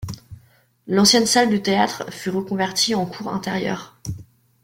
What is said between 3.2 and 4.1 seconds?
intérieure.